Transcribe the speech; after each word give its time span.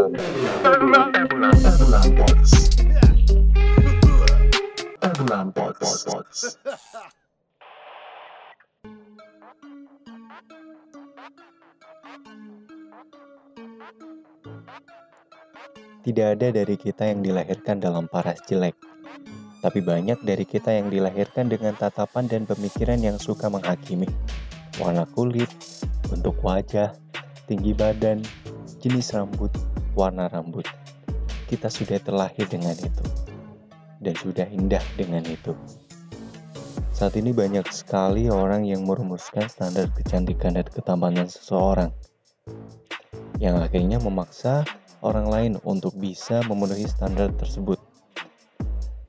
Tidak 0.00 0.16
ada 16.32 16.48
dari 16.48 16.80
kita 16.80 17.04
yang 17.04 17.20
dilahirkan 17.20 17.84
dalam 17.84 18.08
paras 18.08 18.40
jelek, 18.48 18.72
tapi 19.60 19.84
banyak 19.84 20.16
dari 20.24 20.48
kita 20.48 20.80
yang 20.80 20.88
dilahirkan 20.88 21.52
dengan 21.52 21.76
tatapan 21.76 22.24
dan 22.24 22.48
pemikiran 22.48 22.96
yang 23.04 23.20
suka 23.20 23.52
menghakimi. 23.52 24.08
Warna 24.80 25.04
kulit, 25.12 25.52
bentuk 26.08 26.40
wajah, 26.40 26.96
tinggi 27.44 27.76
badan, 27.76 28.24
jenis 28.80 29.12
rambut, 29.12 29.52
warna 29.94 30.30
rambut. 30.30 30.66
Kita 31.50 31.66
sudah 31.66 31.98
terlahir 31.98 32.46
dengan 32.46 32.74
itu, 32.78 33.04
dan 33.98 34.14
sudah 34.14 34.46
indah 34.50 34.82
dengan 34.94 35.26
itu. 35.26 35.54
Saat 36.94 37.16
ini 37.16 37.32
banyak 37.32 37.64
sekali 37.72 38.28
orang 38.28 38.68
yang 38.68 38.84
merumuskan 38.84 39.48
standar 39.48 39.88
kecantikan 39.96 40.52
dan 40.52 40.68
ketampanan 40.68 41.26
seseorang, 41.26 41.90
yang 43.40 43.56
akhirnya 43.56 43.96
memaksa 43.96 44.68
orang 45.00 45.26
lain 45.32 45.52
untuk 45.64 45.96
bisa 45.96 46.44
memenuhi 46.44 46.84
standar 46.84 47.32
tersebut. 47.32 47.80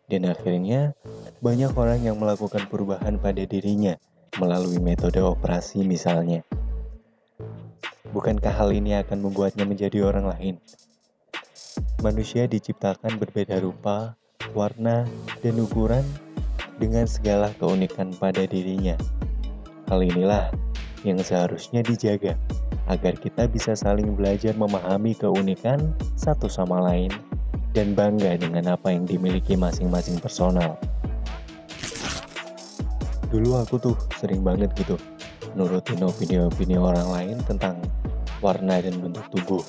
Dan 0.07 0.27
akhirnya, 0.27 0.95
banyak 1.43 1.71
orang 1.75 2.03
yang 2.03 2.19
melakukan 2.19 2.67
perubahan 2.67 3.19
pada 3.19 3.43
dirinya 3.43 3.95
melalui 4.39 4.79
metode 4.79 5.19
operasi 5.19 5.83
misalnya. 5.83 6.47
Bukankah 8.11 8.51
hal 8.51 8.75
ini 8.75 8.99
akan 8.99 9.23
membuatnya 9.23 9.63
menjadi 9.63 10.03
orang 10.03 10.27
lain? 10.27 10.55
Manusia 12.03 12.43
diciptakan 12.43 13.15
berbeda 13.15 13.63
rupa, 13.63 14.19
warna, 14.51 15.07
dan 15.39 15.55
ukuran 15.55 16.03
dengan 16.75 17.07
segala 17.07 17.55
keunikan 17.55 18.11
pada 18.11 18.43
dirinya. 18.43 18.99
Hal 19.87 20.03
inilah 20.03 20.51
yang 21.07 21.23
seharusnya 21.23 21.87
dijaga 21.87 22.35
agar 22.91 23.15
kita 23.15 23.47
bisa 23.47 23.79
saling 23.79 24.11
belajar 24.11 24.51
memahami 24.59 25.15
keunikan 25.15 25.95
satu 26.19 26.51
sama 26.51 26.83
lain 26.83 27.15
dan 27.71 27.95
bangga 27.95 28.35
dengan 28.35 28.75
apa 28.75 28.91
yang 28.91 29.07
dimiliki 29.07 29.55
masing-masing 29.55 30.19
personal. 30.19 30.75
Dulu 33.31 33.55
aku 33.55 33.79
tuh 33.79 33.95
sering 34.19 34.43
banget 34.43 34.75
gitu 34.75 34.99
nurutin 35.55 35.99
opini-opini 36.03 36.79
orang 36.79 37.07
lain 37.11 37.37
tentang 37.43 37.75
warna 38.41 38.81
dan 38.81 38.97
bentuk 38.97 39.23
tubuh. 39.31 39.63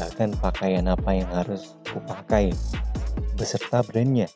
Bahkan 0.00 0.40
pakaian 0.42 0.88
apa 0.90 1.14
yang 1.14 1.30
harus 1.30 1.76
kupakai 1.86 2.50
beserta 3.38 3.84
brandnya. 3.86 4.26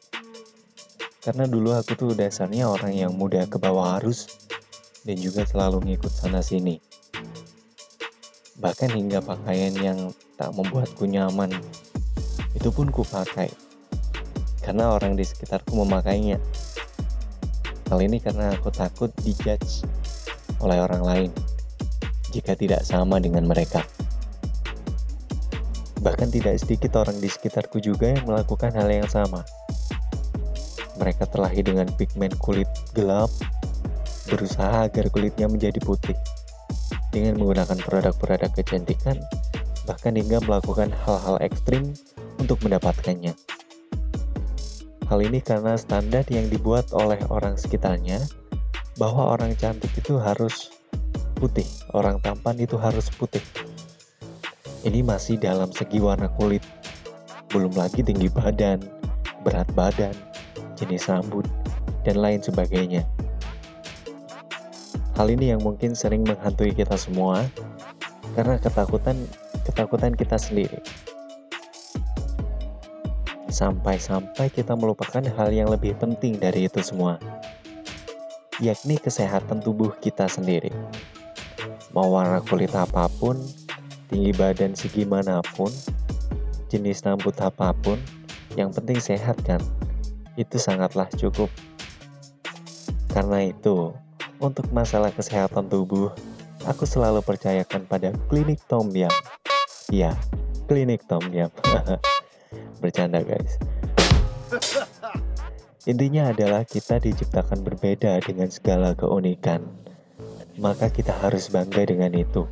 Karena 1.25 1.51
dulu 1.51 1.75
aku 1.75 1.99
tuh 1.99 2.13
dasarnya 2.15 2.71
orang 2.71 2.95
yang 2.95 3.13
mudah 3.17 3.49
ke 3.51 3.59
bawah 3.59 3.99
arus 3.99 4.29
dan 5.09 5.17
juga 5.19 5.43
selalu 5.49 5.89
ngikut 5.89 6.13
sana 6.13 6.45
sini 6.45 6.79
bahkan 8.59 8.91
hingga 8.91 9.23
pakaian 9.23 9.71
yang 9.79 9.99
tak 10.35 10.51
membuatku 10.51 11.07
nyaman 11.07 11.55
itu 12.59 12.69
pun 12.75 12.91
ku 12.91 13.07
pakai 13.07 13.47
karena 14.67 14.99
orang 14.99 15.15
di 15.15 15.23
sekitarku 15.23 15.79
memakainya 15.79 16.43
hal 17.87 18.03
ini 18.03 18.19
karena 18.19 18.51
aku 18.59 18.75
takut 18.75 19.15
dijudge 19.23 19.87
oleh 20.59 20.83
orang 20.83 21.03
lain 21.07 21.31
jika 22.33 22.55
tidak 22.55 22.85
sama 22.85 23.19
dengan 23.19 23.45
mereka. 23.49 23.85
Bahkan 25.99 26.31
tidak 26.31 26.63
sedikit 26.63 26.95
orang 27.01 27.19
di 27.19 27.27
sekitarku 27.27 27.83
juga 27.83 28.15
yang 28.15 28.25
melakukan 28.29 28.71
hal 28.75 28.87
yang 28.87 29.09
sama. 29.11 29.43
Mereka 30.99 31.27
terlahir 31.31 31.67
dengan 31.67 31.91
pigmen 31.95 32.35
kulit 32.39 32.71
gelap 32.95 33.31
berusaha 34.29 34.87
agar 34.87 35.09
kulitnya 35.11 35.49
menjadi 35.49 35.81
putih. 35.83 36.15
Dengan 37.09 37.41
menggunakan 37.41 37.81
produk-produk 37.83 38.53
kecantikan, 38.53 39.17
bahkan 39.89 40.13
hingga 40.13 40.45
melakukan 40.45 40.93
hal-hal 40.93 41.41
ekstrim 41.41 41.97
untuk 42.37 42.61
mendapatkannya. 42.61 43.33
Hal 45.09 45.19
ini 45.25 45.41
karena 45.41 45.73
standar 45.81 46.29
yang 46.29 46.53
dibuat 46.53 46.93
oleh 46.93 47.17
orang 47.33 47.57
sekitarnya 47.57 48.21
bahwa 49.01 49.33
orang 49.33 49.57
cantik 49.57 49.89
itu 49.97 50.21
harus 50.21 50.78
putih, 51.39 51.65
orang 51.95 52.19
tampan 52.19 52.59
itu 52.59 52.75
harus 52.75 53.07
putih. 53.15 53.41
Ini 54.83 55.07
masih 55.07 55.39
dalam 55.39 55.71
segi 55.71 56.03
warna 56.03 56.27
kulit, 56.35 56.67
belum 57.55 57.73
lagi 57.79 58.03
tinggi 58.03 58.27
badan, 58.27 58.83
berat 59.47 59.71
badan, 59.79 60.13
jenis 60.75 61.07
rambut, 61.07 61.47
dan 62.03 62.19
lain 62.19 62.43
sebagainya. 62.43 63.07
Hal 65.15 65.31
ini 65.31 65.51
yang 65.55 65.63
mungkin 65.63 65.95
sering 65.99 66.23
menghantui 66.23 66.71
kita 66.75 66.95
semua 66.95 67.43
karena 68.39 68.55
ketakutan 68.59 69.19
ketakutan 69.67 70.15
kita 70.15 70.39
sendiri. 70.39 70.79
Sampai-sampai 73.51 74.47
kita 74.55 74.79
melupakan 74.79 75.25
hal 75.25 75.51
yang 75.51 75.67
lebih 75.67 75.99
penting 75.99 76.39
dari 76.39 76.71
itu 76.71 76.79
semua, 76.79 77.19
yakni 78.63 78.95
kesehatan 78.95 79.59
tubuh 79.59 79.91
kita 79.99 80.31
sendiri. 80.31 80.71
Mau 81.97 82.13
warna 82.13 82.45
kulit 82.45 82.73
apa 82.77 83.09
pun, 83.17 83.41
tinggi 84.13 84.37
badan 84.37 84.77
segimanapun, 84.77 85.73
jenis 86.69 87.01
rambut 87.01 87.33
apa 87.41 87.73
pun, 87.81 87.97
yang 88.61 88.69
penting 88.69 89.01
sehat 89.01 89.41
kan? 89.41 89.61
Itu 90.37 90.61
sangatlah 90.61 91.09
cukup. 91.17 91.49
Karena 93.09 93.49
itu, 93.49 93.97
untuk 94.37 94.69
masalah 94.69 95.09
kesehatan 95.11 95.73
tubuh, 95.73 96.13
aku 96.69 96.85
selalu 96.85 97.25
percayakan 97.25 97.89
pada 97.89 98.13
klinik 98.29 98.61
Tom 98.69 98.93
Yam. 98.93 99.13
Iya, 99.89 100.13
klinik 100.69 101.09
Tom 101.09 101.25
Yam. 101.33 101.49
Bercanda 102.85 103.25
guys. 103.25 103.57
Intinya 105.89 106.37
adalah 106.37 106.69
kita 106.69 107.01
diciptakan 107.01 107.65
berbeda 107.65 108.21
dengan 108.21 108.53
segala 108.53 108.93
keunikan. 108.93 109.65
Maka 110.59 110.91
kita 110.91 111.15
harus 111.23 111.55
bangga 111.55 111.87
dengan 111.87 112.11
itu. 112.19 112.43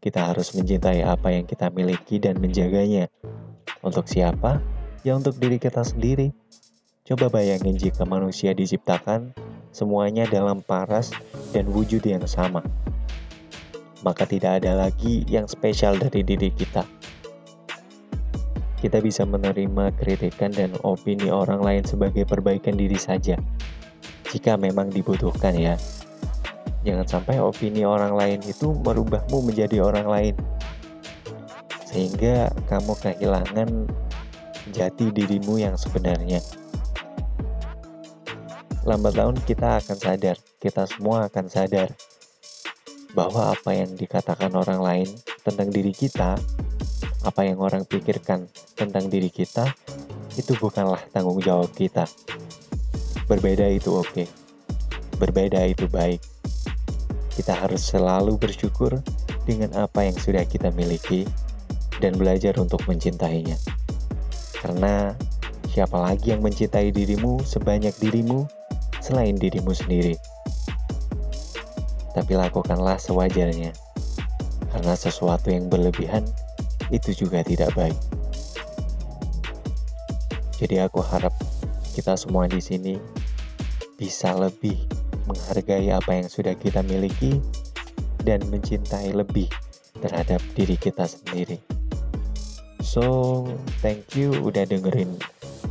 Kita 0.00 0.32
harus 0.32 0.56
mencintai 0.56 1.04
apa 1.04 1.28
yang 1.28 1.44
kita 1.44 1.68
miliki 1.68 2.16
dan 2.16 2.40
menjaganya. 2.40 3.12
Untuk 3.84 4.08
siapa? 4.08 4.64
Ya 5.04 5.12
untuk 5.12 5.36
diri 5.36 5.60
kita 5.60 5.84
sendiri. 5.84 6.32
Coba 7.04 7.28
bayangin 7.28 7.76
jika 7.76 8.08
manusia 8.08 8.56
diciptakan 8.56 9.36
semuanya 9.76 10.24
dalam 10.24 10.64
paras 10.64 11.12
dan 11.52 11.68
wujud 11.68 12.00
yang 12.00 12.24
sama. 12.24 12.64
Maka 14.00 14.24
tidak 14.24 14.64
ada 14.64 14.88
lagi 14.88 15.28
yang 15.28 15.44
spesial 15.44 16.00
dari 16.00 16.24
diri 16.24 16.48
kita. 16.48 16.88
Kita 18.80 19.04
bisa 19.04 19.28
menerima 19.28 19.92
kritikan 20.00 20.48
dan 20.48 20.72
opini 20.80 21.28
orang 21.28 21.60
lain 21.60 21.84
sebagai 21.84 22.24
perbaikan 22.24 22.72
diri 22.72 22.96
saja. 22.96 23.36
Jika 24.32 24.56
memang 24.56 24.88
dibutuhkan 24.88 25.52
ya. 25.52 25.76
Jangan 26.88 27.04
sampai 27.04 27.36
opini 27.36 27.84
orang 27.84 28.16
lain 28.16 28.40
itu 28.48 28.72
merubahmu 28.72 29.44
menjadi 29.44 29.84
orang 29.84 30.08
lain. 30.08 30.34
Sehingga 31.84 32.48
kamu 32.64 32.96
kehilangan 32.96 33.68
jati 34.72 35.12
dirimu 35.12 35.60
yang 35.60 35.76
sebenarnya 35.76 36.40
lambat 38.88 39.20
laun 39.20 39.36
kita 39.44 39.84
akan 39.84 39.96
sadar, 40.00 40.40
kita 40.56 40.88
semua 40.88 41.28
akan 41.28 41.44
sadar 41.52 41.92
bahwa 43.12 43.52
apa 43.52 43.76
yang 43.76 43.92
dikatakan 43.92 44.48
orang 44.56 44.80
lain 44.80 45.08
tentang 45.44 45.68
diri 45.68 45.92
kita, 45.92 46.40
apa 47.20 47.40
yang 47.44 47.60
orang 47.60 47.84
pikirkan 47.84 48.48
tentang 48.72 49.12
diri 49.12 49.28
kita, 49.28 49.76
itu 50.40 50.56
bukanlah 50.56 51.04
tanggung 51.12 51.36
jawab 51.44 51.68
kita. 51.76 52.08
Berbeda 53.28 53.68
itu 53.68 53.92
oke, 53.92 54.08
okay. 54.08 54.26
berbeda 55.20 55.68
itu 55.68 55.84
baik. 55.84 56.37
Kita 57.38 57.54
harus 57.54 57.86
selalu 57.86 58.34
bersyukur 58.34 58.98
dengan 59.46 59.70
apa 59.78 60.02
yang 60.02 60.18
sudah 60.18 60.42
kita 60.42 60.74
miliki 60.74 61.22
dan 62.02 62.18
belajar 62.18 62.58
untuk 62.58 62.82
mencintainya. 62.90 63.54
Karena 64.58 65.14
siapa 65.70 65.94
lagi 66.02 66.34
yang 66.34 66.42
mencintai 66.42 66.90
dirimu 66.90 67.38
sebanyak 67.46 67.94
dirimu 68.02 68.42
selain 68.98 69.38
dirimu 69.38 69.70
sendiri. 69.70 70.18
Tapi 72.10 72.34
lakukanlah 72.34 72.98
sewajarnya, 72.98 73.70
karena 74.74 74.94
sesuatu 74.98 75.54
yang 75.54 75.70
berlebihan 75.70 76.26
itu 76.90 77.14
juga 77.14 77.46
tidak 77.46 77.70
baik. 77.78 77.94
Jadi 80.58 80.82
aku 80.82 80.98
harap 81.06 81.30
kita 81.94 82.18
semua 82.18 82.50
di 82.50 82.58
sini 82.58 82.98
bisa 83.94 84.34
lebih 84.34 84.97
menghargai 85.28 85.92
apa 85.92 86.10
yang 86.16 86.28
sudah 86.32 86.56
kita 86.56 86.80
miliki 86.88 87.38
dan 88.24 88.40
mencintai 88.48 89.12
lebih 89.12 89.46
terhadap 90.00 90.40
diri 90.56 90.74
kita 90.80 91.04
sendiri. 91.04 91.60
So, 92.80 93.44
thank 93.84 94.16
you 94.16 94.32
udah 94.40 94.64
dengerin 94.64 95.20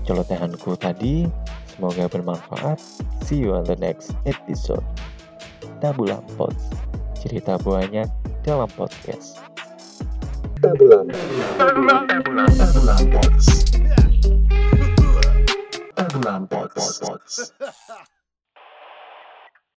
celotehanku 0.05 0.77
tadi. 0.77 1.25
Semoga 1.73 2.05
bermanfaat. 2.09 2.77
See 3.25 3.41
you 3.41 3.57
on 3.57 3.65
the 3.65 3.77
next 3.77 4.13
episode. 4.29 4.85
Tabulam 5.81 6.25
Pods. 6.37 6.73
Cerita 7.17 7.57
banyak 7.61 8.09
dalam 8.41 8.69
podcast. 8.73 9.41
Tabulam. 10.57 11.05
Tabulam. 11.57 12.01
Tabulam. 12.09 12.49
Tabulam 12.53 13.03
Pods. 13.13 13.45
Tabulam 15.93 16.41
Pods. 16.49 17.53